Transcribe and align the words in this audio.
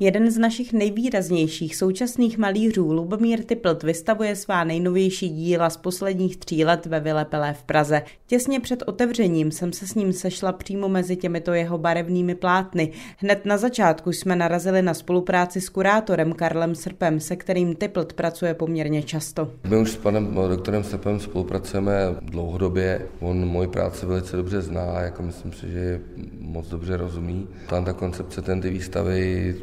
Jeden 0.00 0.30
z 0.30 0.38
našich 0.38 0.72
nejvýraznějších 0.72 1.76
současných 1.76 2.38
malířů 2.38 2.92
Lubomír 2.92 3.44
Typlt 3.44 3.82
vystavuje 3.82 4.36
svá 4.36 4.64
nejnovější 4.64 5.28
díla 5.28 5.70
z 5.70 5.76
posledních 5.76 6.36
tří 6.36 6.64
let 6.64 6.86
ve 6.86 7.00
Vylepelé 7.00 7.54
v 7.54 7.62
Praze. 7.62 8.02
Těsně 8.26 8.60
před 8.60 8.82
otevřením 8.86 9.50
jsem 9.50 9.72
se 9.72 9.86
s 9.86 9.94
ním 9.94 10.12
sešla 10.12 10.52
přímo 10.52 10.88
mezi 10.88 11.16
těmito 11.16 11.52
jeho 11.52 11.78
barevnými 11.78 12.34
plátny. 12.34 12.92
Hned 13.18 13.46
na 13.46 13.56
začátku 13.56 14.12
jsme 14.12 14.36
narazili 14.36 14.82
na 14.82 14.94
spolupráci 14.94 15.60
s 15.60 15.68
kurátorem 15.68 16.32
Karlem 16.32 16.74
Srpem, 16.74 17.20
se 17.20 17.36
kterým 17.36 17.76
Typlt 17.76 18.12
pracuje 18.12 18.54
poměrně 18.54 19.02
často. 19.02 19.50
My 19.68 19.76
už 19.76 19.90
s 19.90 19.96
panem 19.96 20.34
doktorem 20.48 20.84
Srpem 20.84 21.20
spolupracujeme 21.20 21.92
dlouhodobě. 22.22 23.06
On 23.20 23.48
moji 23.48 23.68
práci 23.68 24.06
velice 24.06 24.36
dobře 24.36 24.62
zná, 24.62 25.00
jako 25.00 25.22
myslím 25.22 25.52
si, 25.52 25.70
že 25.70 26.00
moc 26.40 26.68
dobře 26.68 26.96
rozumí. 26.96 27.48
Tam 27.68 27.84
ta 27.84 27.92
koncepce 27.92 28.42
ten 28.42 28.60
ty 28.60 28.70
výstavy 28.70 29.54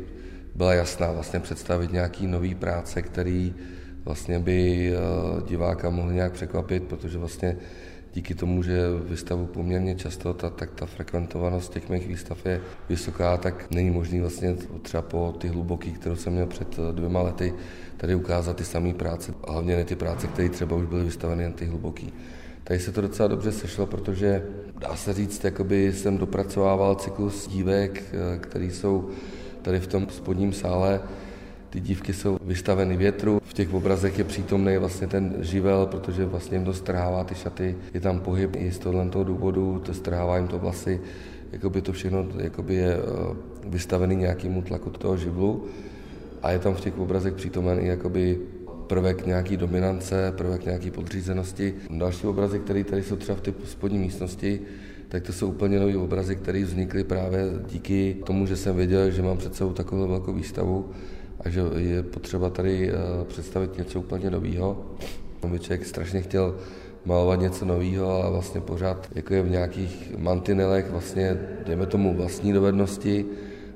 byla 0.55 0.73
jasná, 0.73 1.11
vlastně 1.11 1.39
představit 1.39 1.91
nějaký 1.91 2.27
nový 2.27 2.55
práce, 2.55 3.01
který 3.01 3.53
vlastně 4.05 4.39
by 4.39 4.91
eh, 4.93 4.97
diváka 5.47 5.89
mohl 5.89 6.11
nějak 6.11 6.31
překvapit, 6.31 6.83
protože 6.83 7.17
vlastně 7.17 7.57
díky 8.13 8.35
tomu, 8.35 8.63
že 8.63 8.81
vystavu 9.09 9.45
poměrně 9.45 9.95
často, 9.95 10.33
ta, 10.33 10.49
tak 10.49 10.71
ta 10.71 10.85
frekventovanost 10.85 11.73
těch 11.73 11.89
mých 11.89 12.07
výstav 12.07 12.45
je 12.45 12.61
vysoká, 12.89 13.37
tak 13.37 13.71
není 13.71 13.91
možný 13.91 14.19
vlastně 14.19 14.55
třeba 14.81 15.01
po 15.01 15.35
ty 15.37 15.47
hluboký, 15.47 15.91
kterou 15.91 16.15
jsem 16.15 16.33
měl 16.33 16.47
před 16.47 16.79
eh, 16.79 16.93
dvěma 16.93 17.21
lety, 17.21 17.53
tady 17.97 18.15
ukázat 18.15 18.57
ty 18.57 18.65
samé 18.65 18.93
práce, 18.93 19.33
a 19.43 19.51
hlavně 19.51 19.75
ne 19.75 19.83
ty 19.83 19.95
práce, 19.95 20.27
které 20.27 20.49
třeba 20.49 20.75
už 20.75 20.85
byly 20.85 21.03
vystaveny 21.03 21.43
jen 21.43 21.53
ty 21.53 21.65
hluboký. 21.65 22.13
Tady 22.63 22.79
se 22.79 22.91
to 22.91 23.01
docela 23.01 23.27
dobře 23.27 23.51
sešlo, 23.51 23.85
protože 23.85 24.43
dá 24.79 24.95
se 24.95 25.13
říct, 25.13 25.43
jakoby 25.43 25.93
jsem 25.93 26.17
dopracovával 26.17 26.95
cyklus 26.95 27.47
dívek, 27.47 28.03
eh, 28.13 28.37
které 28.37 28.65
jsou 28.65 29.09
Tady 29.63 29.79
v 29.79 29.87
tom 29.87 30.07
spodním 30.09 30.53
sále 30.53 31.01
ty 31.69 31.79
dívky 31.79 32.13
jsou 32.13 32.37
vystaveny 32.43 32.97
větru, 32.97 33.41
v 33.43 33.53
těch 33.53 33.73
obrazech 33.73 34.17
je 34.17 34.23
přítomný 34.23 34.77
vlastně 34.77 35.07
ten 35.07 35.35
živel, 35.39 35.85
protože 35.85 36.25
vlastně 36.25 36.57
jim 36.57 36.65
to 36.65 36.73
strhává 36.73 37.23
ty 37.23 37.35
šaty, 37.35 37.75
je 37.93 37.99
tam 37.99 38.19
pohyb 38.19 38.55
i 38.55 38.71
z 38.71 38.79
tohle 38.79 39.09
toho 39.09 39.23
důvodu, 39.23 39.81
to 39.85 39.93
strhává 39.93 40.37
jim 40.37 40.47
to 40.47 40.59
vlasy, 40.59 41.01
jakoby 41.51 41.81
to 41.81 41.93
všechno 41.93 42.25
jakoby 42.37 42.75
je 42.75 42.97
eh, 42.97 43.35
vystavený 43.67 44.15
nějakému 44.15 44.61
tlaku 44.61 44.89
toho 44.89 45.17
živlu. 45.17 45.65
A 46.43 46.51
je 46.51 46.59
tam 46.59 46.73
v 46.73 46.81
těch 46.81 46.97
obrazech 46.97 47.33
přítomen 47.33 47.79
i 47.79 47.87
jakoby 47.87 48.39
prvek 48.87 49.25
nějaký 49.25 49.57
dominance, 49.57 50.33
prvek 50.37 50.65
nějaký 50.65 50.91
podřízenosti. 50.91 51.73
Další 51.89 52.27
obrazy, 52.27 52.59
které 52.59 52.83
tady 52.83 53.03
jsou 53.03 53.15
třeba 53.15 53.37
v 53.37 53.41
té 53.41 53.53
spodní 53.65 53.99
místnosti, 53.99 54.59
tak 55.13 55.23
to 55.23 55.33
jsou 55.33 55.47
úplně 55.47 55.79
nové 55.79 55.97
obrazy, 55.97 56.35
které 56.35 56.63
vznikly 56.63 57.03
právě 57.03 57.45
díky 57.69 58.17
tomu, 58.25 58.45
že 58.45 58.55
jsem 58.55 58.75
věděl, 58.75 59.11
že 59.11 59.21
mám 59.21 59.37
před 59.37 59.55
sebou 59.55 59.73
takovou 59.73 60.07
velkou 60.07 60.33
výstavu 60.33 60.89
a 61.39 61.49
že 61.49 61.61
je 61.77 62.03
potřeba 62.03 62.49
tady 62.49 62.89
eh, 62.89 62.93
představit 63.27 63.77
něco 63.77 63.99
úplně 63.99 64.29
nového. 64.29 64.85
By 65.47 65.59
člověk 65.59 65.85
strašně 65.85 66.21
chtěl 66.21 66.55
malovat 67.05 67.39
něco 67.39 67.65
nového 67.65 68.23
a 68.23 68.29
vlastně 68.29 68.61
pořád 68.61 69.07
jako 69.15 69.33
je 69.33 69.41
v 69.41 69.49
nějakých 69.49 70.13
mantinelech 70.17 70.91
vlastně, 70.91 71.37
dejme 71.65 71.85
tomu 71.85 72.17
vlastní 72.17 72.53
dovednosti, 72.53 73.25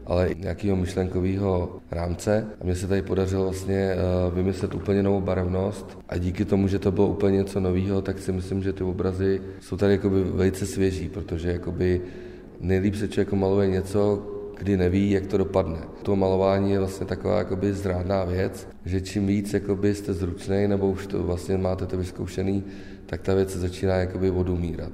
ale 0.07 0.29
nějakého 0.37 0.75
myšlenkového 0.75 1.79
rámce. 1.91 2.47
A 2.61 2.63
mně 2.63 2.75
se 2.75 2.87
tady 2.87 3.01
podařilo 3.01 3.43
vlastně 3.43 3.75
eh, 3.75 3.97
vymyslet 4.33 4.73
úplně 4.73 5.03
novou 5.03 5.21
barevnost 5.21 5.99
a 6.09 6.17
díky 6.17 6.45
tomu, 6.45 6.67
že 6.67 6.79
to 6.79 6.91
bylo 6.91 7.07
úplně 7.07 7.37
něco 7.37 7.59
nového, 7.59 8.01
tak 8.01 8.19
si 8.19 8.31
myslím, 8.31 8.63
že 8.63 8.73
ty 8.73 8.83
obrazy 8.83 9.41
jsou 9.59 9.77
tady 9.77 9.91
jakoby 9.91 10.23
velice 10.23 10.65
svěží, 10.65 11.09
protože 11.09 11.51
jakoby 11.51 12.01
nejlíp 12.61 12.95
se 12.95 13.07
člověk 13.07 13.33
maluje 13.33 13.67
něco, 13.67 14.27
kdy 14.57 14.77
neví, 14.77 15.11
jak 15.11 15.27
to 15.27 15.37
dopadne. 15.37 15.79
To 16.03 16.15
malování 16.15 16.71
je 16.71 16.79
vlastně 16.79 17.05
taková 17.05 17.37
jakoby 17.37 17.73
zrádná 17.73 18.23
věc, 18.23 18.67
že 18.85 19.01
čím 19.01 19.27
víc 19.27 19.53
jakoby 19.53 19.95
jste 19.95 20.13
zručný 20.13 20.67
nebo 20.67 20.89
už 20.89 21.07
to 21.07 21.23
vlastně 21.23 21.57
máte 21.57 21.85
to 21.85 21.97
vyzkoušený, 21.97 22.63
tak 23.05 23.21
ta 23.21 23.33
věc 23.33 23.55
začíná 23.55 23.95
jakoby 23.95 24.31
odumírat. 24.31 24.91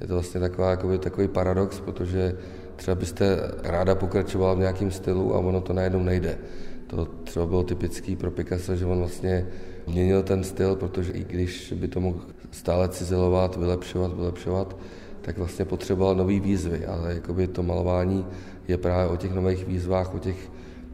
Je 0.00 0.06
to 0.06 0.12
vlastně 0.12 0.40
taková, 0.40 0.70
jakoby, 0.70 0.98
takový 0.98 1.28
paradox, 1.28 1.80
protože 1.80 2.36
třeba 2.78 2.94
byste 2.94 3.38
ráda 3.62 3.94
pokračovala 3.94 4.54
v 4.54 4.58
nějakém 4.58 4.90
stylu 4.90 5.34
a 5.34 5.38
ono 5.38 5.60
to 5.60 5.72
najednou 5.72 6.02
nejde. 6.02 6.38
To 6.86 7.04
třeba 7.24 7.46
bylo 7.46 7.62
typický 7.62 8.16
pro 8.16 8.30
Picasso, 8.30 8.76
že 8.76 8.86
on 8.86 8.98
vlastně 8.98 9.46
měnil 9.86 10.22
ten 10.22 10.44
styl, 10.44 10.76
protože 10.76 11.12
i 11.12 11.24
když 11.24 11.72
by 11.76 11.88
to 11.88 12.00
mohl 12.00 12.20
stále 12.50 12.88
cizelovat, 12.88 13.56
vylepšovat, 13.56 14.16
vylepšovat, 14.16 14.76
tak 15.20 15.38
vlastně 15.38 15.64
potřeboval 15.64 16.14
nový 16.14 16.40
výzvy, 16.40 16.86
ale 16.86 17.14
jakoby 17.14 17.46
to 17.46 17.62
malování 17.62 18.26
je 18.68 18.78
právě 18.78 19.12
o 19.12 19.16
těch 19.16 19.34
nových 19.34 19.66
výzvách, 19.66 20.14
o 20.14 20.18
těch 20.18 20.50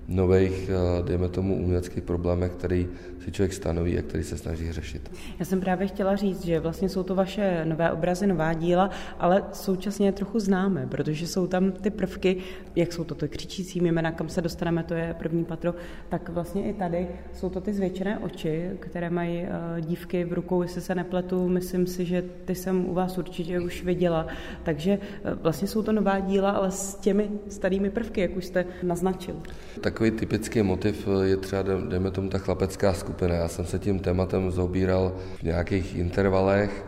nových, 0.09 0.71
eh, 0.71 1.03
dejme 1.03 1.29
tomu, 1.29 1.57
uměleckých 1.57 2.03
problémech, 2.03 2.53
který 2.53 2.89
si 3.25 3.33
člověk 3.33 3.53
stanoví 3.53 3.99
a 3.99 4.03
který 4.03 4.25
se 4.25 4.39
snaží 4.39 4.73
řešit. 4.73 5.11
Já 5.39 5.45
jsem 5.45 5.61
právě 5.61 5.87
chtěla 5.87 6.17
říct, 6.17 6.45
že 6.45 6.61
vlastně 6.61 6.89
jsou 6.89 7.03
to 7.03 7.15
vaše 7.15 7.65
nové 7.65 7.93
obrazy, 7.93 8.27
nová 8.27 8.53
díla, 8.53 8.91
ale 9.19 9.43
současně 9.53 10.09
je 10.09 10.13
trochu 10.13 10.39
známe, 10.39 10.87
protože 10.87 11.27
jsou 11.27 11.47
tam 11.47 11.73
ty 11.73 11.91
prvky, 11.91 12.37
jak 12.77 12.93
jsou 12.93 13.05
to 13.05 13.15
ty 13.15 13.29
křičící 13.29 13.81
jména, 13.81 14.13
kam 14.13 14.29
se 14.29 14.43
dostaneme, 14.43 14.85
to 14.85 14.95
je 14.95 15.15
první 15.19 15.45
patro, 15.45 15.75
tak 16.09 16.29
vlastně 16.29 16.71
i 16.71 16.73
tady 16.73 17.09
jsou 17.35 17.51
to 17.51 17.61
ty 17.61 17.73
zvětšené 17.73 18.19
oči, 18.19 18.71
které 18.81 19.11
mají 19.11 19.43
eh, 19.43 19.81
dívky 19.81 20.25
v 20.25 20.33
rukou, 20.33 20.63
jestli 20.63 20.81
se 20.81 20.95
nepletu, 20.95 21.49
myslím 21.49 21.87
si, 21.87 22.05
že 22.05 22.25
ty 22.45 22.55
jsem 22.55 22.89
u 22.89 22.95
vás 22.95 23.19
určitě 23.19 23.61
už 23.61 23.85
viděla, 23.85 24.27
takže 24.63 24.99
eh, 25.25 25.35
vlastně 25.35 25.69
jsou 25.69 25.83
to 25.83 25.93
nová 25.93 26.21
díla, 26.21 26.51
ale 26.51 26.71
s 26.71 26.95
těmi 26.95 27.31
starými 27.49 27.91
prvky, 27.91 28.21
jak 28.21 28.37
už 28.37 28.45
jste 28.45 28.65
naznačil. 28.83 29.43
Takový 29.81 30.11
typický 30.11 30.63
motiv 30.63 31.09
je 31.23 31.37
třeba, 31.37 31.63
dejme 31.63 32.11
tomu, 32.11 32.29
ta 32.29 32.39
chlapecká 32.39 32.93
skupina 32.93 33.14
skupina. 33.15 33.35
Já 33.35 33.49
jsem 33.49 33.65
se 33.65 33.79
tím 33.79 33.99
tématem 33.99 34.51
zobíral 34.51 35.15
v 35.39 35.43
nějakých 35.43 35.97
intervalech 35.97 36.85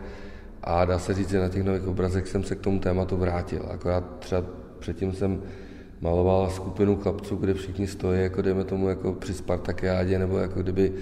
a 0.63 0.85
dá 0.85 0.99
se 0.99 1.13
říct, 1.13 1.29
že 1.29 1.39
na 1.39 1.49
těch 1.49 1.63
nových 1.63 1.87
obrazech 1.87 2.27
jsem 2.27 2.43
se 2.43 2.55
k 2.55 2.59
tomu 2.59 2.79
tématu 2.79 3.17
vrátil. 3.17 3.63
Akorát 3.71 4.03
třeba 4.19 4.43
předtím 4.79 5.13
jsem 5.13 5.41
maloval 6.01 6.49
skupinu 6.49 6.95
chlapců, 6.95 7.35
kde 7.35 7.53
všichni 7.53 7.87
stojí, 7.87 8.21
jako 8.21 8.41
dejme 8.41 8.63
tomu, 8.63 8.89
jako 8.89 9.13
při 9.13 9.33
Spartakiádě, 9.33 10.19
nebo 10.19 10.37
jako 10.37 10.61
kdyby 10.61 10.93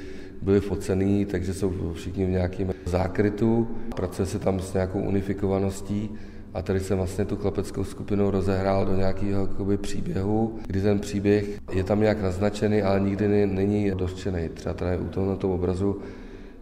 byli 0.41 0.59
focený, 0.59 1.25
takže 1.25 1.53
jsou 1.53 1.94
všichni 1.94 2.25
v 2.25 2.30
nějakém 2.30 2.74
zákrytu. 2.85 3.68
Pracuje 3.96 4.25
se 4.25 4.40
tam 4.40 4.59
s 4.59 4.74
nějakou 4.74 5.00
unifikovaností 5.00 6.09
a 6.56 6.62
tady 6.62 6.80
jsem 6.80 6.98
vlastně 6.98 7.26
tu 7.26 7.36
chlapeckou 7.36 7.84
skupinu 7.84 8.32
rozehrál 8.32 8.86
do 8.86 8.96
nějakého 8.96 9.42
jakoby, 9.42 9.78
příběhu, 9.78 10.60
kdy 10.68 10.82
ten 10.82 11.00
příběh 11.00 11.60
je 11.72 11.84
tam 11.84 12.02
nějak 12.02 12.22
naznačený, 12.22 12.82
ale 12.82 13.00
nikdy 13.00 13.48
není 13.48 13.92
dořčený. 13.92 14.50
Třeba 14.50 14.74
tady 14.74 14.98
u 14.98 15.08
toho 15.08 15.30
na 15.30 15.36
tom 15.36 15.52
obrazu 15.52 16.02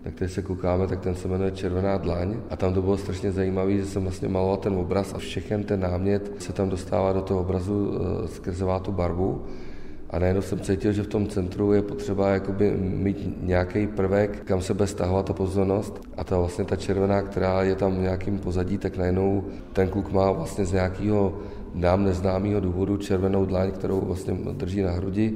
na 0.06 0.12
který 0.12 0.32
se 0.32 0.42
koukáme, 0.42 0.88
tak 0.88 1.00
ten 1.00 1.16
se 1.16 1.28
jmenuje 1.28 1.52
Červená 1.52 1.98
dlaň. 1.98 2.38
A 2.50 2.56
tam 2.56 2.74
to 2.74 2.82
bylo 2.82 2.98
strašně 2.98 3.32
zajímavé, 3.32 3.78
že 3.78 3.86
jsem 3.86 4.04
vlastně 4.04 4.28
maloval 4.28 4.58
ten 4.58 4.74
obraz 4.74 5.14
a 5.14 5.18
všechen 5.18 5.64
ten 5.64 5.80
námět 5.80 6.32
se 6.42 6.54
tam 6.54 6.70
dostává 6.70 7.14
do 7.14 7.22
toho 7.22 7.40
obrazu 7.40 7.94
e, 7.94 8.28
skrze 8.28 8.66
tu 8.82 8.92
barvu. 8.92 9.46
A 10.14 10.20
najednou 10.20 10.42
jsem 10.42 10.60
cítil, 10.60 10.92
že 10.92 11.04
v 11.04 11.08
tom 11.08 11.28
centru 11.28 11.74
je 11.74 11.82
potřeba 11.82 12.30
jakoby 12.30 12.72
mít 12.78 13.30
nějaký 13.42 13.88
prvek, 13.88 14.44
kam 14.46 14.62
se 14.62 14.74
bude 14.74 14.88
stahovat 14.88 15.26
ta 15.26 15.34
pozornost. 15.34 16.02
A 16.18 16.24
ta 16.24 16.38
vlastně 16.38 16.66
ta 16.66 16.76
červená, 16.76 17.22
která 17.22 17.64
je 17.64 17.76
tam 17.76 17.96
v 17.96 18.02
nějakým 18.02 18.40
pozadí, 18.40 18.78
tak 18.78 18.98
najednou 18.98 19.44
ten 19.74 19.90
kluk 19.90 20.12
má 20.12 20.32
vlastně 20.32 20.66
z 20.66 20.72
nějakého 20.72 21.34
nám 21.74 22.04
neznámého 22.04 22.60
důvodu 22.60 22.98
červenou 22.98 23.46
dlaň, 23.46 23.72
kterou 23.72 24.02
vlastně 24.02 24.34
drží 24.34 24.82
na 24.82 24.92
hrudi 24.92 25.34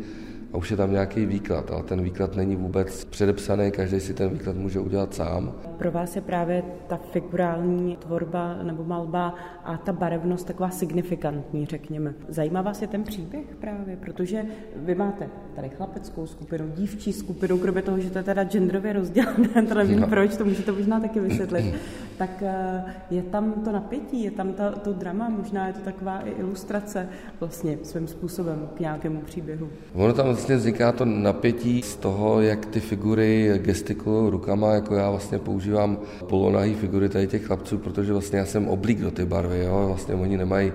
a 0.57 0.59
už 0.59 0.71
je 0.71 0.77
tam 0.77 0.91
nějaký 0.91 1.25
výklad, 1.25 1.71
ale 1.71 1.83
ten 1.83 2.01
výklad 2.01 2.35
není 2.35 2.55
vůbec 2.55 3.05
předepsaný, 3.05 3.71
každý 3.71 3.99
si 3.99 4.13
ten 4.13 4.29
výklad 4.29 4.55
může 4.55 4.79
udělat 4.79 5.13
sám. 5.13 5.53
Pro 5.77 5.91
vás 5.91 6.15
je 6.15 6.21
právě 6.21 6.63
ta 6.87 6.97
figurální 6.97 7.95
tvorba 7.95 8.57
nebo 8.63 8.83
malba 8.83 9.35
a 9.63 9.77
ta 9.77 9.93
barevnost 9.93 10.47
taková 10.47 10.69
signifikantní, 10.69 11.65
řekněme. 11.65 12.13
Zajímá 12.27 12.61
vás 12.61 12.81
je 12.81 12.87
ten 12.87 13.03
příběh 13.03 13.45
právě, 13.59 13.95
protože 13.97 14.45
vy 14.75 14.95
máte 14.95 15.29
tady 15.55 15.69
chlapeckou 15.69 16.27
skupinu, 16.27 16.71
dívčí 16.75 17.13
skupinu, 17.13 17.57
kromě 17.57 17.81
toho, 17.81 17.99
že 17.99 18.09
to 18.09 18.17
je 18.17 18.23
teda 18.23 18.43
genderově 18.43 18.93
rozdělené, 18.93 19.63
to 19.67 19.73
nevím 19.73 19.99
no. 19.99 20.07
proč, 20.07 20.37
to 20.37 20.45
můžete 20.45 20.71
možná 20.71 20.99
taky 20.99 21.19
vysvětlit, 21.19 21.75
tak 22.17 22.29
eh, 22.41 22.83
je 23.09 23.23
tam 23.23 23.53
to 23.53 23.71
napětí, 23.71 24.23
je 24.23 24.31
tam 24.31 24.53
ta, 24.53 24.71
to 24.71 24.93
drama, 24.93 25.29
možná 25.29 25.67
je 25.67 25.73
to 25.73 25.79
taková 25.79 26.19
i 26.19 26.29
ilustrace 26.29 27.09
vlastně 27.39 27.77
svým 27.83 28.07
způsobem 28.07 28.69
k 28.75 28.79
nějakému 28.79 29.21
příběhu. 29.21 29.69
Ono 29.93 30.13
tam 30.13 30.27
vlastně 30.47 30.71
vzniká 30.71 30.91
to 30.91 31.05
napětí 31.05 31.81
z 31.81 31.95
toho, 31.95 32.41
jak 32.41 32.65
ty 32.65 32.79
figury 32.79 33.51
gestikulují 33.57 34.31
rukama, 34.31 34.73
jako 34.73 34.95
já 34.95 35.09
vlastně 35.09 35.39
používám 35.39 35.97
polonahý 36.27 36.73
figury 36.73 37.09
tady 37.09 37.27
těch 37.27 37.45
chlapců, 37.45 37.77
protože 37.77 38.13
vlastně 38.13 38.39
já 38.39 38.45
jsem 38.45 38.67
oblík 38.67 39.01
do 39.01 39.11
ty 39.11 39.25
barvy, 39.25 39.63
jo? 39.63 39.83
vlastně 39.87 40.15
oni 40.15 40.37
nemají 40.37 40.71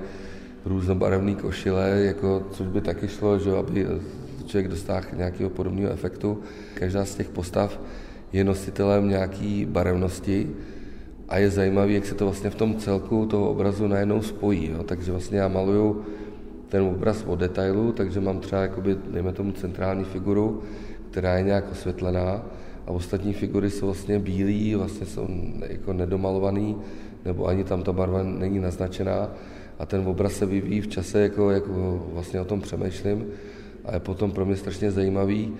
různobarevné 0.65 1.35
košile, 1.35 1.89
jako, 1.89 2.43
což 2.51 2.67
by 2.67 2.81
taky 2.81 3.09
šlo, 3.09 3.39
že 3.39 3.57
aby 3.57 3.87
člověk 4.47 4.69
dostal 4.69 5.01
nějakého 5.17 5.51
podobného 5.51 5.93
efektu. 5.93 6.39
Každá 6.75 7.05
z 7.05 7.15
těch 7.15 7.29
postav 7.29 7.81
je 8.33 8.45
nositelem 8.45 9.09
nějaký 9.09 9.65
barevnosti 9.65 10.51
a 11.29 11.39
je 11.39 11.51
zajímavé, 11.51 11.93
jak 11.93 12.07
se 12.07 12.15
to 12.15 12.25
vlastně 12.25 12.51
v 12.51 12.55
tom 12.55 12.77
celku 12.77 13.27
toho 13.27 13.51
obrazu 13.51 13.89
najednou 13.89 14.23
spojí. 14.23 14.71
Jo? 14.71 14.83
Takže 14.83 15.13
vlastně 15.13 15.39
já 15.39 15.49
maluju 15.49 16.05
ten 16.73 16.83
obraz 16.83 17.25
od 17.27 17.37
detailu, 17.37 17.93
takže 17.93 18.21
mám 18.21 18.41
třeba, 18.41 18.63
jakoby, 18.63 18.97
dejme 19.11 19.33
tomu, 19.33 19.53
centrální 19.53 20.05
figuru, 20.05 20.63
která 21.11 21.37
je 21.37 21.43
nějak 21.43 21.73
osvětlená 21.73 22.43
a 22.87 22.91
ostatní 22.91 23.33
figury 23.33 23.71
jsou 23.71 23.87
vlastně 23.87 24.19
bílé, 24.19 24.77
vlastně 24.77 25.07
jsou 25.07 25.29
jako 25.69 25.93
nedomalovaný, 25.93 26.77
nebo 27.25 27.47
ani 27.47 27.65
tam 27.65 27.83
ta 27.83 27.93
barva 27.93 28.23
není 28.23 28.59
naznačená. 28.59 29.29
A 29.79 29.87
ten 29.87 30.09
obraz 30.09 30.33
se 30.33 30.47
vyvíjí 30.47 30.81
v 30.81 30.89
čase, 30.89 31.21
jako, 31.21 31.51
jako 31.51 32.07
vlastně 32.13 32.41
o 32.41 32.45
tom 32.45 32.61
přemýšlím. 32.61 33.27
A 33.85 33.95
je 33.95 34.01
potom 34.01 34.33
pro 34.33 34.47
mě 34.47 34.57
strašně 34.57 34.91
zajímavý, 34.91 35.53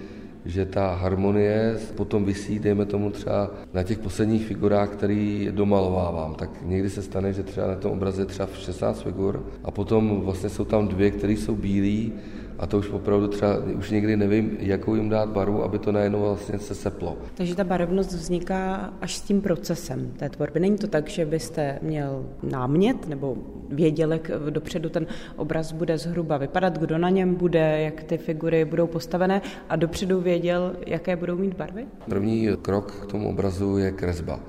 že 0.45 0.67
ta 0.67 0.95
harmonie 0.95 1.77
potom 1.95 2.25
vysí, 2.25 2.59
dejme 2.59 2.85
tomu 2.85 3.11
třeba 3.11 3.51
na 3.75 3.83
těch 3.83 3.99
posledních 3.99 4.47
figurách, 4.47 4.89
který 4.91 5.49
domalovávám. 5.51 6.35
Tak 6.35 6.51
někdy 6.63 6.91
se 6.91 7.03
stane, 7.03 7.33
že 7.33 7.43
třeba 7.43 7.67
na 7.67 7.75
tom 7.75 7.93
obraze 7.93 8.27
třeba 8.27 8.49
16 8.59 9.03
figur 9.03 9.47
a 9.65 9.71
potom 9.71 10.21
vlastně 10.21 10.49
jsou 10.49 10.65
tam 10.65 10.89
dvě, 10.89 11.11
které 11.11 11.33
jsou 11.33 11.57
bílé 11.57 12.13
a 12.59 12.67
to 12.67 12.79
už 12.79 12.91
opravdu 12.91 13.29
třeba, 13.29 13.59
už 13.79 13.91
někdy 13.91 14.17
nevím, 14.17 14.57
jakou 14.61 14.95
jim 14.95 15.09
dát 15.09 15.29
barvu, 15.29 15.65
aby 15.65 15.79
to 15.79 15.93
najednou 15.93 16.21
vlastně 16.21 16.59
se 16.59 16.75
seplo. 16.75 17.17
Takže 17.35 17.57
ta 17.57 17.65
barevnost 17.65 18.13
vzniká 18.13 18.93
až 19.01 19.17
s 19.17 19.21
tím 19.21 19.41
procesem 19.41 20.13
té 20.17 20.29
tvorby. 20.29 20.61
Není 20.61 20.77
to 20.77 20.87
tak, 20.87 21.09
že 21.09 21.27
byste 21.27 21.79
měl 21.83 22.27
námět 22.43 23.09
nebo 23.09 23.37
věděl, 23.69 24.13
jak 24.13 24.31
dopředu 24.51 24.89
ten 24.89 25.07
obraz 25.37 25.73
bude 25.73 25.99
zhruba 25.99 26.37
vypadat, 26.37 26.79
kdo 26.79 26.99
na 26.99 27.09
něm 27.09 27.35
bude, 27.35 27.83
jak 27.83 28.03
ty 28.03 28.19
figury 28.19 28.65
budou 28.65 28.87
postavené 28.87 29.43
a 29.69 29.77
dopředu 29.77 30.21
věděl, 30.21 30.77
jaké 30.87 31.17
budou 31.17 31.37
mít 31.37 31.57
barvy? 31.57 31.87
První 32.09 32.49
krok 32.63 32.93
k 32.93 33.07
tomu 33.07 33.29
obrazu 33.29 33.77
je 33.79 33.93
kresba 33.93 34.41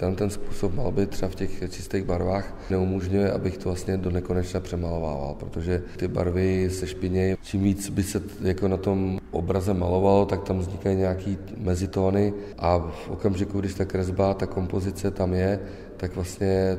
ten, 0.00 0.14
ten 0.14 0.30
způsob 0.30 0.74
malby 0.74 1.06
třeba 1.06 1.28
v 1.28 1.34
těch 1.34 1.70
čistých 1.70 2.04
barvách 2.04 2.54
neumožňuje, 2.70 3.32
abych 3.32 3.58
to 3.58 3.68
vlastně 3.68 3.96
do 3.96 4.10
nekonečna 4.10 4.60
přemalovával, 4.60 5.34
protože 5.34 5.82
ty 5.96 6.08
barvy 6.08 6.70
se 6.70 6.86
špinějí. 6.86 7.36
Čím 7.42 7.62
víc 7.62 7.90
by 7.90 8.02
se 8.02 8.22
jako 8.40 8.68
na 8.68 8.76
tom 8.76 9.20
obraze 9.30 9.74
malovalo, 9.74 10.26
tak 10.26 10.42
tam 10.42 10.58
vznikají 10.58 10.96
nějaký 10.96 11.38
mezitóny 11.56 12.32
a 12.58 12.78
v 12.78 13.10
okamžiku, 13.10 13.60
když 13.60 13.74
ta 13.74 13.84
kresba, 13.84 14.34
ta 14.34 14.46
kompozice 14.46 15.10
tam 15.10 15.34
je, 15.34 15.60
tak 15.96 16.14
vlastně 16.14 16.78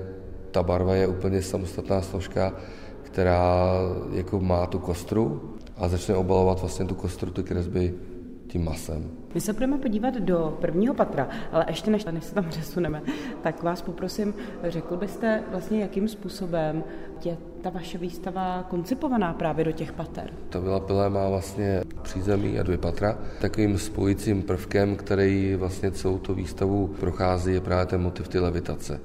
ta 0.51 0.63
barva 0.63 0.95
je 0.95 1.07
úplně 1.07 1.41
samostatná 1.41 2.01
složka, 2.01 2.53
která 3.03 3.71
jako 4.13 4.39
má 4.39 4.65
tu 4.65 4.79
kostru 4.79 5.55
a 5.77 5.87
začne 5.87 6.15
obalovat 6.15 6.61
vlastně 6.61 6.85
tu 6.85 6.95
kostru, 6.95 7.31
ty 7.31 7.43
kresby 7.43 7.93
tím 8.51 8.65
masem. 8.65 9.11
My 9.33 9.41
se 9.41 9.53
budeme 9.53 9.77
podívat 9.77 10.13
do 10.13 10.57
prvního 10.61 10.93
patra, 10.93 11.29
ale 11.51 11.65
ještě 11.67 11.91
než, 11.91 12.05
než 12.05 12.23
se 12.23 12.35
tam 12.35 12.45
přesuneme, 12.49 13.01
tak 13.41 13.63
vás 13.63 13.81
poprosím, 13.81 14.33
řekl 14.63 14.97
byste 14.97 15.43
vlastně, 15.51 15.81
jakým 15.81 16.07
způsobem 16.07 16.83
je 17.25 17.37
ta 17.61 17.69
vaše 17.69 17.97
výstava 17.97 18.65
koncipovaná 18.69 19.33
právě 19.33 19.65
do 19.65 19.71
těch 19.71 19.91
pater? 19.91 20.33
Ta 20.49 20.59
Vila 20.59 20.79
Pilé 20.79 21.09
má 21.09 21.29
vlastně 21.29 21.83
přízemí 22.01 22.59
a 22.59 22.63
dvě 22.63 22.77
patra. 22.77 23.17
Takovým 23.41 23.77
spojícím 23.77 24.41
prvkem, 24.41 24.95
který 24.95 25.55
vlastně 25.55 25.91
celou 25.91 26.17
tu 26.17 26.33
výstavu 26.33 26.87
prochází, 26.99 27.53
je 27.53 27.61
právě 27.61 27.85
ten 27.85 28.01
motiv 28.01 28.27
ty 28.27 28.39
levitace. 28.39 28.99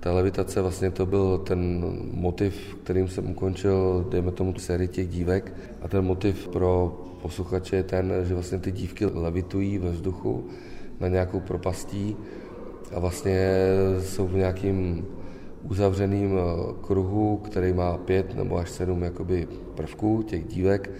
Ta 0.00 0.12
levitace 0.12 0.62
vlastně 0.62 0.90
to 0.90 1.06
byl 1.06 1.38
ten 1.38 1.84
motiv, 2.12 2.76
kterým 2.84 3.08
jsem 3.08 3.30
ukončil, 3.30 4.06
dejme 4.10 4.32
tomu, 4.32 4.54
sérii 4.58 4.88
těch 4.88 5.08
dívek. 5.08 5.52
A 5.82 5.88
ten 5.88 6.04
motiv 6.04 6.48
pro 6.48 7.00
posluchače 7.26 7.76
je 7.76 7.82
ten, 7.82 8.12
že 8.22 8.34
vlastně 8.34 8.58
ty 8.58 8.72
dívky 8.72 9.06
levitují 9.06 9.78
ve 9.78 9.90
vzduchu 9.90 10.46
na 11.00 11.08
nějakou 11.08 11.40
propastí 11.40 12.16
a 12.94 13.00
vlastně 13.00 13.50
jsou 14.02 14.26
v 14.26 14.34
nějakým 14.34 15.06
uzavřeným 15.62 16.38
eh, 16.38 16.72
kruhu, 16.86 17.36
který 17.36 17.72
má 17.72 17.98
pět 17.98 18.36
nebo 18.36 18.58
až 18.58 18.70
sedm 18.70 19.02
jakoby 19.02 19.48
prvků 19.74 20.22
těch 20.22 20.44
dívek 20.44 20.90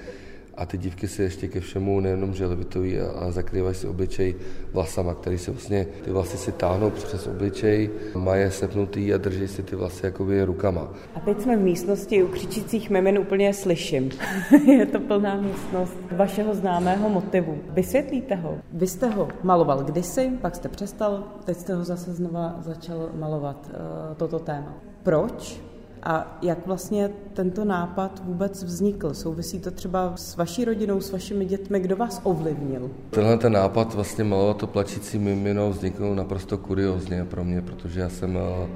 a 0.56 0.67
ty 0.67 0.79
dívky 0.79 1.08
si 1.08 1.23
ještě 1.23 1.49
ke 1.49 1.61
všemu 1.61 2.00
nejenom, 2.00 2.35
že 2.35 2.47
levitují 2.47 3.00
a, 3.00 3.11
a 3.11 3.31
zakrývají 3.31 3.75
si 3.75 3.87
obličej 3.87 4.35
vlasama, 4.73 5.14
který 5.14 5.38
se 5.38 5.50
vlastně, 5.50 5.87
ty 6.05 6.11
vlasy 6.11 6.37
si 6.37 6.53
táhnou 6.53 6.91
přes 6.91 7.26
obličej, 7.26 7.91
mají 8.14 8.43
je 8.43 8.50
sepnutý 8.50 9.14
a 9.14 9.19
drží 9.19 9.49
si 9.49 9.62
ty 9.62 9.76
vlasy 9.76 10.06
jakoby 10.06 10.44
rukama. 10.44 10.93
A 11.14 11.20
teď 11.20 11.41
jsme 11.41 11.56
v 11.56 11.61
místnosti 11.61 12.23
u 12.23 12.29
křičících 12.29 12.91
mimin 12.91 13.19
úplně 13.19 13.55
slyším. 13.55 14.11
je 14.67 14.87
to 14.87 15.00
plná 15.00 15.41
místnost 15.41 15.99
vašeho 16.12 16.55
známého 16.55 17.08
motivu. 17.08 17.58
Vysvětlíte 17.70 18.35
ho. 18.35 18.58
Vy 18.73 18.87
jste 18.87 19.06
ho 19.06 19.29
maloval 19.43 19.85
kdysi, 19.85 20.31
pak 20.41 20.56
jste 20.56 20.69
přestal, 20.69 21.25
teď 21.44 21.56
jste 21.56 21.75
ho 21.75 21.85
zase 21.85 22.14
znova 22.14 22.56
začal 22.61 23.11
malovat, 23.14 23.70
uh, 23.70 24.17
toto 24.17 24.38
téma. 24.38 24.75
Proč 25.03 25.61
a 26.02 26.38
jak 26.43 26.66
vlastně 26.66 27.10
tento 27.32 27.64
nápad 27.64 28.22
vůbec 28.25 28.62
vznikl? 28.62 29.14
Souvisí 29.14 29.60
to 29.60 29.70
třeba 29.70 30.16
s 30.16 30.37
vaší 30.37 30.64
rodinou, 30.64 31.00
s 31.00 31.12
vašimi 31.12 31.44
dětmi? 31.44 31.81
Kdo 31.81 31.96
vás 31.96 32.20
ovlivnil? 32.25 32.90
Tenhle 33.10 33.38
ten 33.38 33.52
nápad 33.52 33.94
vlastně 33.94 34.25
malovat 34.25 34.56
to 34.56 34.66
plačící 34.66 35.19
mimino 35.19 35.70
vznikl 35.70 36.14
naprosto 36.14 36.58
kuriozně 36.58 37.25
pro 37.25 37.44
mě, 37.44 37.62
protože 37.62 38.00
já 38.00 38.08
jsem 38.08 38.37
eh, 38.37 38.69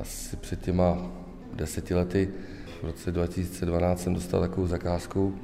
asi 0.00 0.36
před 0.36 0.60
těma 0.60 0.98
deseti 1.54 1.94
lety, 1.94 2.28
v 2.82 2.86
roce 2.86 3.12
2012 3.12 4.02
jsem 4.02 4.14
dostal 4.14 4.40
takovou 4.40 4.66
zakázku 4.66 5.34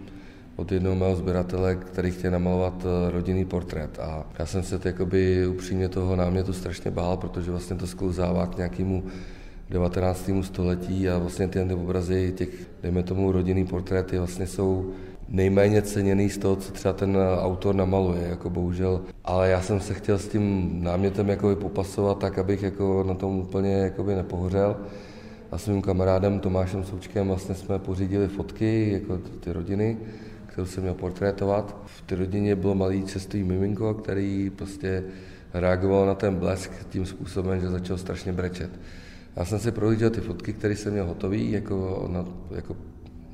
od 0.56 0.72
jednoho 0.72 0.96
mého 0.96 1.16
sběratele, 1.16 1.76
který 1.76 2.10
chtěl 2.10 2.30
namalovat 2.30 2.84
eh, 2.84 3.10
rodinný 3.10 3.44
portrét. 3.44 3.98
A 3.98 4.26
já 4.38 4.46
jsem 4.46 4.62
se 4.62 4.80
jakoby 4.84 5.46
upřímně 5.46 5.88
toho 5.88 6.16
námětu 6.16 6.52
strašně 6.52 6.90
bál, 6.90 7.16
protože 7.16 7.50
vlastně 7.50 7.76
to 7.76 7.86
sklouzává 7.86 8.46
k 8.46 8.56
nějakému 8.56 9.04
19. 9.70 10.30
století 10.42 11.08
a 11.08 11.18
vlastně 11.18 11.48
ty, 11.48 11.62
obrazy 11.74 12.32
těch, 12.36 12.48
dejme 12.82 13.02
tomu, 13.02 13.32
rodinný 13.32 13.66
portréty 13.66 14.18
vlastně 14.18 14.46
jsou 14.46 14.92
nejméně 15.28 15.82
ceněný 15.82 16.30
z 16.30 16.38
toho, 16.38 16.56
co 16.56 16.72
třeba 16.72 16.94
ten 16.94 17.18
autor 17.38 17.74
namaluje, 17.74 18.28
jako 18.28 18.50
bohužel. 18.50 19.00
Ale 19.24 19.50
já 19.50 19.62
jsem 19.62 19.80
se 19.80 19.94
chtěl 19.94 20.18
s 20.18 20.28
tím 20.28 20.70
námětem 20.82 21.28
jako 21.28 21.56
popasovat 21.56 22.18
tak, 22.18 22.38
abych 22.38 22.62
jako 22.62 23.04
na 23.08 23.14
tom 23.14 23.38
úplně 23.38 23.72
jakoby 23.72 24.14
nepohořel. 24.14 24.76
A 25.52 25.58
s 25.58 25.68
mým 25.68 25.82
kamarádem 25.82 26.40
Tomášem 26.40 26.84
Součkem 26.84 27.28
vlastně 27.28 27.54
jsme 27.54 27.78
pořídili 27.78 28.28
fotky, 28.28 28.90
jako 28.92 29.18
ty 29.18 29.52
rodiny, 29.52 29.96
kterou 30.46 30.66
jsem 30.66 30.82
měl 30.82 30.94
portrétovat. 30.94 31.76
V 31.86 32.02
té 32.02 32.16
rodině 32.16 32.56
bylo 32.56 32.74
malý 32.74 33.04
cestový 33.04 33.44
miminko, 33.44 33.94
který 33.94 34.50
prostě 34.50 35.04
reagoval 35.54 36.06
na 36.06 36.14
ten 36.14 36.34
blesk 36.34 36.72
tím 36.88 37.06
způsobem, 37.06 37.60
že 37.60 37.68
začal 37.68 37.98
strašně 37.98 38.32
brečet. 38.32 38.70
Já 39.36 39.44
jsem 39.44 39.58
si 39.58 39.70
prohlížel 39.72 40.10
ty 40.10 40.20
fotky, 40.20 40.52
které 40.52 40.76
jsem 40.76 40.92
měl 40.92 41.06
hotový 41.06 41.52
jako, 41.52 42.08
na, 42.12 42.24
jako 42.50 42.76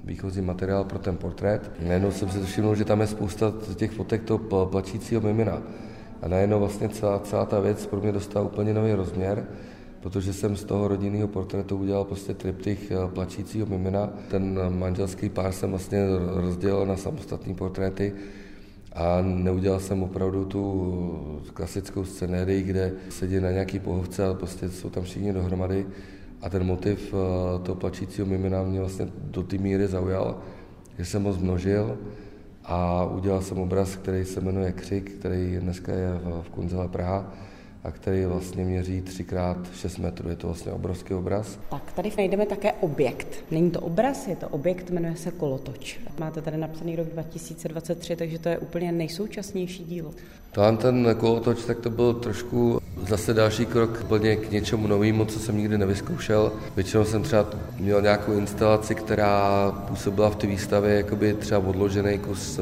výchozí 0.05 0.41
materiál 0.41 0.85
pro 0.85 0.99
ten 0.99 1.17
portrét. 1.17 1.71
Najednou 1.81 2.11
jsem 2.11 2.29
si 2.29 2.43
všiml, 2.43 2.75
že 2.75 2.85
tam 2.85 3.01
je 3.01 3.07
spousta 3.07 3.53
těch 3.75 3.91
fotek 3.91 4.23
toho 4.25 4.67
plačícího 4.67 5.21
mimina. 5.21 5.63
A 6.23 6.29
najednou 6.29 6.59
vlastně 6.59 6.89
celá, 6.89 7.19
celá 7.19 7.47
ta 7.47 7.61
věc 7.61 7.87
pro 7.87 8.01
mě 8.01 8.13
dostala 8.13 8.47
úplně 8.47 8.75
nový 8.75 8.93
rozměr, 8.93 9.47
protože 10.01 10.33
jsem 10.33 10.57
z 10.57 10.65
toho 10.65 10.89
rodinného 10.89 11.29
portrétu 11.29 11.77
udělal 11.77 12.05
prostě 12.05 12.35
triptych 12.35 12.91
eh, 12.91 13.09
plačícího 13.15 13.67
mimina. 13.67 14.11
Ten 14.31 14.61
manželský 14.79 15.29
pár 15.29 15.53
jsem 15.53 15.71
vlastně 15.71 16.07
rozdělil 16.27 16.87
na 16.87 16.97
samostatné 16.97 17.55
portréty 17.55 18.13
a 18.97 19.23
neudělal 19.23 19.81
jsem 19.81 20.03
opravdu 20.03 20.45
tu 20.45 21.43
klasickou 21.55 22.05
scenérii, 22.05 22.63
kde 22.63 22.93
sedí 23.09 23.41
na 23.41 23.51
nějaký 23.51 23.79
pohovce 23.79 24.27
a 24.27 24.35
prostě 24.35 24.71
jsou 24.71 24.91
tam 24.91 25.03
všichni 25.03 25.33
dohromady. 25.33 25.87
A 26.43 26.49
ten 26.49 26.65
motiv 26.65 27.15
eh, 27.15 27.59
toho 27.63 27.77
plačícího 27.77 28.27
mimina 28.27 28.63
mě 28.63 28.81
vlastně 28.81 29.09
do 29.15 29.43
té 29.43 29.59
míry 29.59 29.87
zaujal, 29.87 30.39
že 30.99 31.05
jsem 31.05 31.25
ho 31.25 31.33
zmnožil. 31.33 31.99
A 32.65 33.05
udělal 33.05 33.43
jsem 33.43 33.59
obraz, 33.59 33.97
který 33.97 34.25
se 34.25 34.41
jmenuje 34.41 34.73
Křik, 34.73 35.13
který 35.13 35.57
dneska 35.61 35.93
je 35.93 36.09
v 36.43 36.51
Kunzele 36.51 36.89
Praha 36.89 37.33
a 37.87 37.91
který 37.91 38.25
vlastně 38.25 38.65
měří 38.65 39.03
3x6 39.03 40.03
metrů. 40.03 40.29
Je 40.29 40.37
to 40.37 40.47
vlastně 40.47 40.73
obrovský 40.73 41.15
obraz. 41.15 41.59
Tak 41.71 41.93
tady 41.93 42.13
najdeme 42.19 42.47
také 42.47 42.73
objekt. 42.73 43.29
Není 43.51 43.71
to 43.71 43.81
obraz, 43.81 44.27
je 44.27 44.37
to 44.37 44.49
objekt, 44.49 44.91
jmenuje 44.91 45.17
se 45.17 45.31
Kolotoč. 45.31 46.01
Máte 46.19 46.43
tady 46.43 46.57
napsaný 46.57 46.97
rok 46.97 47.07
2023, 47.07 48.17
takže 48.17 48.39
to 48.39 48.49
je 48.49 48.59
úplně 48.59 48.93
nejsoučasnější 48.93 49.85
dílo. 49.85 50.11
Tohle 50.53 50.77
ten 50.77 51.17
kolotoč, 51.19 51.65
tak 51.65 51.81
to 51.81 51.91
byl 51.91 52.15
trošku 52.15 52.81
zase 53.09 53.35
další 53.35 53.67
krok 53.67 54.05
plně 54.05 54.37
k 54.37 54.51
něčemu 54.51 54.87
novému, 54.87 55.25
co 55.25 55.39
jsem 55.39 55.57
nikdy 55.57 55.79
nevyzkoušel. 55.79 56.53
Většinou 56.77 57.05
jsem 57.05 57.23
třeba 57.23 57.47
měl 57.79 58.03
nějakou 58.03 58.33
instalaci, 58.33 58.95
která 58.95 59.71
působila 59.89 60.31
v 60.31 60.37
té 60.37 60.47
výstavě, 60.47 60.95
jakoby 60.95 61.35
třeba 61.35 61.61
odložený 61.69 62.19
kus 62.19 62.61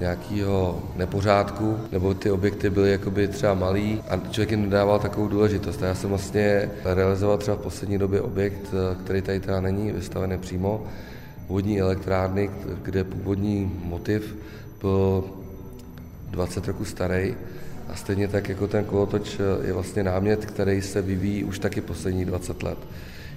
nějakého 0.00 0.82
nepořádku, 0.96 1.78
nebo 1.92 2.14
ty 2.14 2.30
objekty 2.30 2.70
byly 2.70 2.90
jakoby 2.90 3.28
třeba 3.28 3.54
malý 3.54 4.02
a 4.08 4.16
člověk 4.16 4.50
jim 4.50 4.62
nedával 4.62 4.98
takovou 4.98 5.28
důležitost. 5.28 5.82
A 5.82 5.86
já 5.86 5.94
jsem 5.94 6.10
vlastně 6.10 6.70
realizoval 6.84 7.38
třeba 7.38 7.56
v 7.56 7.60
poslední 7.60 7.98
době 7.98 8.20
objekt, 8.20 8.74
který 9.04 9.22
tady 9.22 9.40
teda 9.40 9.60
není 9.60 9.92
vystavený 9.92 10.38
přímo, 10.38 10.84
vodní 11.48 11.80
elektrárny, 11.80 12.50
kde 12.82 13.04
původní 13.04 13.80
motiv 13.84 14.36
byl 14.80 15.24
20 16.30 16.66
roku 16.66 16.84
starý 16.84 17.34
a 17.88 17.96
stejně 17.96 18.28
tak 18.28 18.48
jako 18.48 18.68
ten 18.68 18.84
kolotoč 18.84 19.38
je 19.62 19.72
vlastně 19.72 20.02
námět, 20.02 20.46
který 20.46 20.82
se 20.82 21.02
vyvíjí 21.02 21.44
už 21.44 21.58
taky 21.58 21.80
poslední 21.80 22.24
20 22.24 22.62
let. 22.62 22.78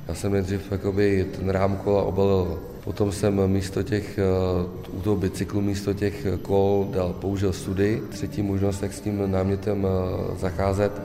Já 0.08 0.16
jsem 0.16 0.32
nejdřív 0.32 0.72
jakoby 0.72 1.26
ten 1.40 1.50
rám 1.50 1.78
kola 1.78 2.04
obalil, 2.04 2.60
potom 2.86 3.12
jsem 3.12 3.48
místo 3.48 3.84
těch, 3.84 4.18
eh, 4.18 4.24
u 4.92 5.02
toho 5.02 5.16
bicyklu 5.16 5.62
místo 5.62 5.94
těch 5.94 6.28
kol 6.42 6.88
dal, 6.94 7.14
použil 7.14 7.54
sudy. 7.54 8.02
Třetí 8.10 8.42
možnost, 8.42 8.84
jak 8.84 8.94
s 8.94 9.02
tím 9.02 9.32
námětem 9.32 9.88
eh, 9.88 10.38
zacházet, 10.40 11.02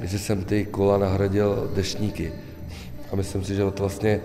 že 0.00 0.18
jsem 0.18 0.44
ty 0.44 0.64
kola 0.64 0.98
nahradil 0.98 1.70
deštníky. 1.74 2.32
A 3.12 3.16
myslím 3.16 3.44
si, 3.44 3.54
že 3.54 3.62
to 3.62 3.82
vlastně 3.82 4.20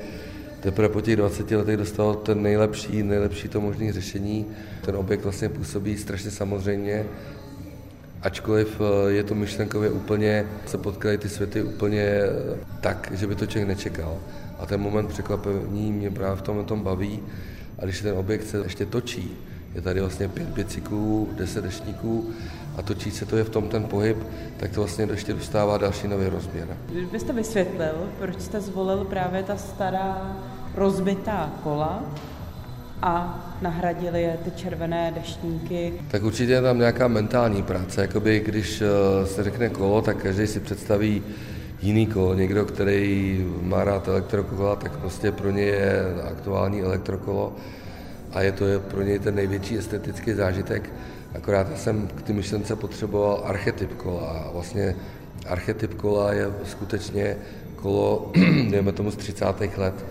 teprve 0.61 0.89
po 0.89 1.01
těch 1.01 1.15
20 1.15 1.51
letech 1.51 1.77
dostal 1.77 2.15
ten 2.15 2.41
nejlepší, 2.41 3.03
nejlepší 3.03 3.47
to 3.47 3.61
možné 3.61 3.93
řešení. 3.93 4.45
Ten 4.85 4.95
objekt 4.95 5.23
vlastně 5.23 5.49
působí 5.49 5.97
strašně 5.97 6.31
samozřejmě, 6.31 7.05
ačkoliv 8.21 8.81
eh, 8.81 9.11
je 9.11 9.23
to 9.23 9.35
myšlenkově 9.35 9.89
úplně, 9.89 10.45
se 10.65 10.77
potkají 10.77 11.17
ty 11.17 11.29
světy 11.29 11.63
úplně 11.63 12.01
eh, 12.01 12.29
tak, 12.81 13.11
že 13.13 13.27
by 13.27 13.35
to 13.35 13.45
člověk 13.45 13.67
nečekal. 13.67 14.17
A 14.59 14.65
ten 14.65 14.81
moment 14.81 15.07
překvapení 15.07 15.91
mě 15.91 16.11
právě 16.11 16.35
v 16.35 16.41
tom, 16.41 16.65
tom 16.65 16.83
baví. 16.83 17.19
A 17.79 17.85
když 17.85 18.01
ten 18.01 18.17
objekt 18.17 18.47
se 18.47 18.57
ještě 18.57 18.85
točí, 18.85 19.37
je 19.75 19.81
tady 19.81 19.99
vlastně 19.99 20.27
pět 20.27 20.47
bicyklů, 20.47 21.29
deset 21.37 21.63
deštníků 21.63 22.29
a 22.77 22.81
točí 22.81 23.11
se 23.11 23.25
to 23.25 23.37
je 23.37 23.43
v 23.43 23.49
tom 23.49 23.69
ten 23.69 23.83
pohyb, 23.83 24.17
tak 24.57 24.71
to 24.71 24.81
vlastně 24.81 25.07
ještě 25.11 25.33
dostává 25.33 25.77
další 25.77 26.07
nový 26.07 26.27
rozměr. 26.27 26.67
Kdybyste 26.91 27.33
vysvětlil, 27.33 28.09
proč 28.19 28.41
jste 28.41 28.61
zvolil 28.61 29.05
právě 29.05 29.43
ta 29.43 29.57
stará 29.57 30.37
rozbitá 30.75 31.53
kola 31.63 32.03
a 33.01 33.45
nahradili 33.61 34.21
je 34.21 34.37
ty 34.43 34.51
červené 34.51 35.11
deštníky. 35.15 35.93
Tak 36.11 36.23
určitě 36.23 36.51
je 36.51 36.61
tam 36.61 36.79
nějaká 36.79 37.07
mentální 37.07 37.63
práce. 37.63 38.01
Jakoby 38.01 38.39
když 38.39 38.81
eh, 38.81 39.25
se 39.25 39.43
řekne 39.43 39.69
kolo, 39.69 40.01
tak 40.01 40.17
každý 40.17 40.47
si 40.47 40.59
představí 40.59 41.23
jiný 41.81 42.07
kolo. 42.07 42.33
Někdo, 42.33 42.65
který 42.65 43.45
má 43.61 43.83
rád 43.83 44.07
elektrokola, 44.07 44.75
tak 44.75 44.97
prostě 44.97 45.31
pro 45.31 45.51
ně 45.51 45.61
je 45.61 46.05
aktuální 46.31 46.81
elektrokolo 46.81 47.55
a 48.31 48.41
je 48.41 48.51
to 48.51 48.65
pro 48.87 49.01
něj 49.01 49.19
ten 49.19 49.35
největší 49.35 49.77
estetický 49.77 50.33
zážitek. 50.33 50.89
Akorát 51.35 51.67
já 51.71 51.77
jsem 51.77 52.07
k 52.07 52.21
té 52.21 52.33
myšlence 52.33 52.75
potřeboval 52.75 53.41
archetyp 53.45 53.93
kola 53.93 54.49
vlastně 54.53 54.95
archetyp 55.47 55.93
kola 55.93 56.33
je 56.33 56.53
skutečně 56.63 57.37
kolo, 57.75 58.31
dejme 58.69 58.91
tomu 58.91 59.11
z 59.11 59.15
30. 59.15 59.45
let, 59.77 60.05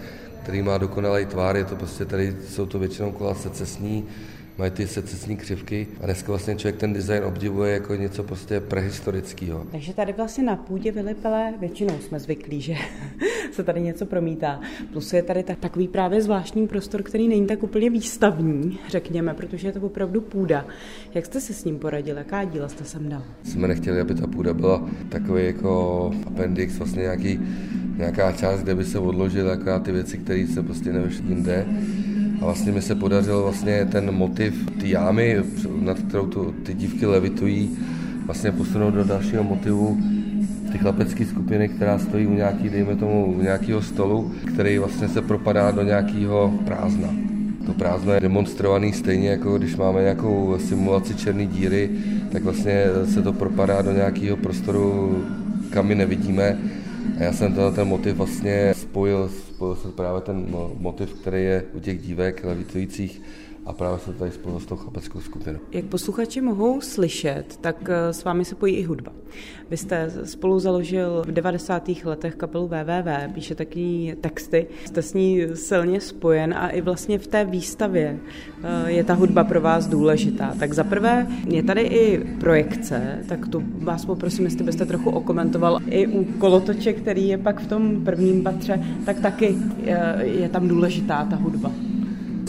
který 0.49 0.63
má 0.63 0.79
dokonalý 0.79 1.27
tvár, 1.27 1.57
je 1.57 1.65
to 1.65 1.77
prostě 1.77 2.05
tady, 2.05 2.37
jsou 2.49 2.67
to 2.67 2.79
většinou 2.79 3.13
kola 3.13 3.35
secesní, 3.35 4.05
mají 4.59 4.71
ty 4.71 4.87
secesní 4.87 5.37
křivky 5.37 5.87
a 6.01 6.05
dneska 6.05 6.29
vlastně 6.29 6.57
člověk 6.57 6.77
ten 6.77 6.93
design 6.93 7.25
obdivuje 7.25 7.73
jako 7.73 7.95
něco 7.95 8.23
prostě 8.23 8.61
prehistorického. 8.61 9.67
Takže 9.71 9.95
tady 9.95 10.13
vlastně 10.13 10.45
na 10.45 10.57
půdě 10.57 10.93
Vilipele 10.93 11.55
většinou 11.61 11.99
jsme 11.99 12.21
zvyklí, 12.21 12.61
že 12.61 12.75
se 13.53 13.65
tady 13.65 13.81
něco 13.81 14.07
promítá. 14.07 14.61
Plus 14.93 15.13
je 15.13 15.23
tady 15.23 15.43
takový 15.43 15.89
právě 15.89 16.23
zvláštní 16.23 16.69
prostor, 16.69 17.03
který 17.03 17.29
není 17.29 17.47
tak 17.47 17.63
úplně 17.63 17.91
výstavní, 17.91 18.79
řekněme, 18.89 19.35
protože 19.35 19.69
je 19.69 19.73
to 19.73 19.81
opravdu 19.81 20.21
půda. 20.21 20.67
Jak 21.15 21.27
jste 21.27 21.41
se 21.41 21.55
s 21.55 21.65
ním 21.65 21.79
poradil? 21.79 22.17
Jaká 22.17 22.45
díla 22.45 22.69
jste 22.69 22.85
sem 22.85 23.09
dal? 23.09 23.23
Jsme 23.43 23.69
nechtěli, 23.69 24.01
aby 24.01 24.15
ta 24.15 24.27
půda 24.27 24.55
byla 24.55 24.89
takový 25.09 25.47
jako 25.47 26.11
appendix, 26.27 26.79
vlastně 26.79 27.03
nějaký, 27.03 27.41
nějaká 27.99 28.33
část, 28.33 28.63
kde 28.63 28.75
by 28.75 28.85
se 28.85 28.99
odložil 28.99 29.47
jako 29.47 29.79
ty 29.79 29.93
věci, 29.93 30.19
které 30.19 30.47
se 30.47 30.63
prostě 30.63 30.93
nevešly 30.93 31.25
jinde. 31.29 31.67
A 32.41 32.45
vlastně 32.45 32.73
mi 32.73 32.83
se 32.83 32.95
podařilo 32.95 33.43
vlastně 33.43 33.89
ten 33.93 34.15
motiv 34.15 34.71
ty 34.81 34.91
jámy, 34.91 35.37
nad 35.81 35.99
kterou 35.99 36.27
tu, 36.27 36.55
ty 36.63 36.75
dívky 36.75 37.07
levitují, 37.07 37.71
vlastně 38.27 38.53
posunout 38.53 38.91
do 38.91 39.05
dalšího 39.05 39.45
motivu 39.45 39.99
ty 40.73 40.79
chlapecké 40.79 41.27
skupiny, 41.27 41.69
která 41.69 41.99
stojí 41.99 42.27
u 42.27 42.35
nějaký, 42.35 42.69
dejme 42.69 42.97
tomu, 42.97 43.27
u 43.27 43.43
nějakého 43.43 43.83
stolu, 43.83 44.33
který 44.55 44.79
vlastně 44.79 45.09
se 45.09 45.23
propadá 45.23 45.71
do 45.71 45.83
nějakého 45.83 46.55
prázdna. 46.65 47.09
To 47.67 47.73
prázdno 47.73 48.13
je 48.13 48.21
demonstrovaný 48.21 48.93
stejně, 48.93 49.29
jako 49.29 49.59
když 49.59 49.77
máme 49.77 50.01
nějakou 50.03 50.57
simulaci 50.59 51.15
černé 51.15 51.47
díry, 51.47 51.91
tak 52.33 52.43
vlastně 52.43 52.85
se 53.05 53.23
to 53.23 53.33
propadá 53.33 53.83
do 53.83 53.93
nějakého 53.93 54.37
prostoru, 54.37 55.19
kam 55.71 55.87
my 55.87 55.95
nevidíme 55.95 56.59
a 57.19 57.23
já 57.23 57.33
jsem 57.33 57.55
tenhle 57.55 57.73
ten 57.73 57.89
motiv 57.89 58.17
vlastně 58.17 58.75
spojil, 58.75 59.29
spojil 59.29 59.77
se 59.77 59.89
právě 59.89 60.21
ten 60.21 60.47
motiv, 60.79 61.15
který 61.15 61.45
je 61.45 61.65
u 61.73 61.81
těch 61.81 62.03
dívek 62.03 62.45
levitujících 62.45 63.23
a 63.69 63.73
právě 63.73 63.99
se 63.99 64.13
tady 64.13 64.31
spojil 64.31 64.61
s 64.61 64.67
tou 64.67 64.77
chlapeckou 64.77 65.21
skupinou. 65.21 65.59
Jak 65.73 65.85
posluchači 65.85 66.41
mohou 66.41 66.81
slyšet, 66.81 67.59
tak 67.61 67.89
eh, 67.89 68.13
s 68.13 68.25
vámi 68.25 68.45
se 68.45 68.55
pojí 68.55 68.75
i 68.75 68.83
hudba. 68.83 69.13
Vy 69.71 69.77
jste 69.77 70.11
spolu 70.25 70.59
založil 70.59 71.23
v 71.27 71.33
90. 71.33 71.89
letech 72.05 72.35
kapelu 72.35 72.67
WWW, 72.69 73.33
píše 73.35 73.55
taky 73.55 74.17
texty, 74.21 74.67
jste 74.85 75.03
s 75.03 75.15
ní 75.15 75.43
silně 75.55 76.01
spojen 76.01 76.55
a 76.55 76.69
i 76.69 76.81
vlastně 76.81 77.19
v 77.19 77.27
té 77.27 77.45
výstavě 77.45 78.19
eh, 78.63 78.91
je 78.91 79.05
ta 79.05 79.15
hudba 79.15 79.45
pro 79.45 79.61
vás 79.61 79.87
důležitá. 79.87 80.55
Tak 80.59 80.73
za 80.73 80.85
prvé 80.85 81.27
je 81.49 81.63
tady 81.63 81.81
i 81.81 82.25
projekce, 82.41 83.19
tak 83.29 83.49
tu 83.49 83.63
vás 83.79 84.05
poprosím, 84.05 84.45
jestli 84.45 84.65
byste 84.65 84.87
trochu 84.87 85.11
okomentoval 85.11 85.81
i 85.87 86.07
u 86.07 86.25
kolotoče, 86.25 86.93
který 86.93 87.29
je 87.29 87.39
pak 87.39 87.61
v 87.61 87.67
tom 87.67 88.05
prvním 88.05 88.43
patře, 88.43 88.85
tak 89.07 89.21
taky 89.21 89.57
eh, 89.87 90.25
je 90.25 90.49
tam 90.49 90.69
důležitá 90.69 91.25
ta 91.25 91.37
hudba. 91.37 91.88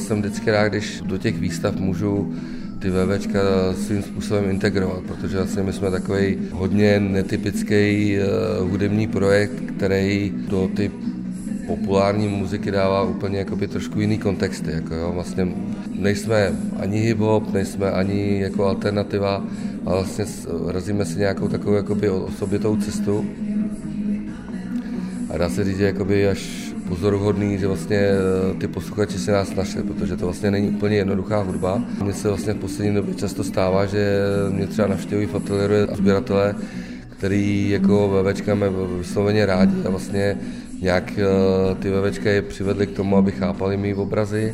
Jsem 0.09 0.21
vždycky 0.21 0.51
rád, 0.51 0.67
když 0.67 1.01
do 1.05 1.17
těch 1.17 1.39
výstav 1.39 1.75
můžu 1.75 2.33
ty 2.79 2.89
VVčka 2.89 3.39
svým 3.73 4.03
způsobem 4.03 4.49
integrovat, 4.49 5.03
protože 5.03 5.37
vlastně 5.37 5.63
my 5.63 5.73
jsme 5.73 5.91
takový 5.91 6.37
hodně 6.51 6.99
netypický 6.99 8.17
uh, 8.17 8.69
hudební 8.69 9.07
projekt, 9.07 9.53
který 9.77 10.33
do 10.49 10.69
ty 10.75 10.91
populární 11.67 12.27
muziky 12.27 12.71
dává 12.71 13.03
úplně 13.03 13.39
jakoby 13.39 13.67
trošku 13.67 13.99
jiný 13.99 14.17
kontexty. 14.17 14.71
Jako 14.71 14.95
jo. 14.95 15.11
Vlastně 15.13 15.47
nejsme 15.93 16.51
ani 16.79 17.13
hip-hop, 17.13 17.53
nejsme 17.53 17.91
ani 17.91 18.39
jako 18.41 18.65
alternativa, 18.65 19.45
ale 19.85 19.95
vlastně 19.95 20.25
razíme 20.67 21.05
si 21.05 21.19
nějakou 21.19 21.47
takovou 21.47 21.75
jakoby 21.75 22.09
osobitou 22.09 22.75
cestu. 22.75 23.25
A 25.29 25.37
dá 25.37 25.49
se 25.49 25.63
říct, 25.63 25.77
že 25.77 25.85
jakoby 25.85 26.27
až 26.27 26.68
pozoruhodný, 26.89 27.57
že 27.57 27.67
vlastně 27.67 27.97
eh, 27.97 28.53
ty 28.59 28.67
posluchači 28.67 29.19
se 29.19 29.31
nás 29.31 29.55
našli, 29.55 29.83
protože 29.83 30.17
to 30.17 30.25
vlastně 30.25 30.51
není 30.51 30.69
úplně 30.69 30.95
jednoduchá 30.97 31.41
hudba. 31.41 31.83
Mně 32.03 32.13
se 32.13 32.27
vlastně 32.27 32.53
v 32.53 32.57
poslední 32.57 32.95
době 32.95 33.15
často 33.15 33.43
stává, 33.43 33.85
že 33.85 34.19
mě 34.49 34.67
třeba 34.67 34.87
navštěvují 34.87 35.27
v 35.27 35.35
ateliéru 35.35 35.73
sběratelé, 35.95 36.55
který 37.09 37.69
jako 37.69 38.07
VVčka 38.07 38.55
máme 38.55 38.77
vysloveně 38.97 39.45
rádi 39.45 39.75
a 39.85 39.89
vlastně 39.89 40.37
nějak 40.81 41.19
eh, 41.19 41.75
ty 41.75 41.89
vevečka 41.89 42.29
je 42.29 42.41
přivedly 42.41 42.87
k 42.87 42.95
tomu, 42.95 43.17
aby 43.17 43.31
chápali 43.31 43.77
mý 43.77 43.93
obrazy. 43.93 44.53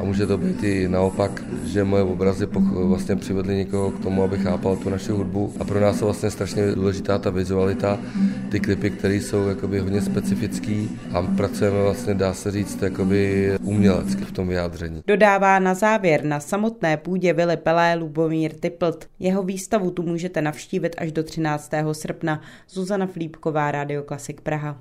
A 0.00 0.04
může 0.04 0.26
to 0.26 0.38
být 0.38 0.64
i 0.64 0.88
naopak, 0.88 1.44
že 1.64 1.84
moje 1.84 2.02
obrazy 2.02 2.48
vlastně 2.72 3.16
přivedly 3.16 3.56
někoho 3.56 3.90
k 3.90 3.98
tomu, 3.98 4.22
aby 4.22 4.38
chápal 4.38 4.76
tu 4.76 4.90
naši 4.90 5.12
hudbu. 5.12 5.52
A 5.60 5.64
pro 5.64 5.80
nás 5.80 5.96
je 5.96 6.04
vlastně 6.04 6.30
strašně 6.30 6.72
důležitá 6.74 7.18
ta 7.18 7.30
vizualita, 7.30 7.98
ty 8.52 8.60
klipy, 8.60 8.90
které 8.90 9.14
jsou 9.14 9.48
jakoby 9.48 9.78
hodně 9.78 10.02
specifický 10.02 10.98
a 11.12 11.22
pracujeme 11.22 11.82
vlastně, 11.82 12.14
dá 12.14 12.34
se 12.34 12.50
říct, 12.50 12.82
jakoby 12.82 13.52
umělecky 13.62 14.24
v 14.24 14.32
tom 14.32 14.48
vyjádření. 14.48 15.02
Dodává 15.06 15.58
na 15.58 15.74
závěr 15.74 16.24
na 16.24 16.40
samotné 16.40 16.96
půdě 16.96 17.32
Vily 17.32 17.56
Pelé 17.56 17.94
Lubomír 17.94 18.52
Typlt. 18.52 19.08
Jeho 19.18 19.42
výstavu 19.42 19.90
tu 19.90 20.02
můžete 20.02 20.42
navštívit 20.42 20.96
až 20.98 21.12
do 21.12 21.22
13. 21.22 21.70
srpna. 21.92 22.40
Zuzana 22.68 23.06
Flípková, 23.06 23.70
Radio 23.70 24.02
Klasik 24.02 24.40
Praha. 24.40 24.80